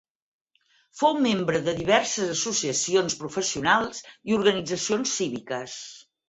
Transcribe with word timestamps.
Fou 1.01 1.19
membre 1.25 1.59
de 1.67 1.75
diverses 1.79 2.31
associacions 2.37 3.17
professionals 3.21 4.01
i 4.33 4.37
organitzacions 4.39 5.15
cíviques. 5.21 5.79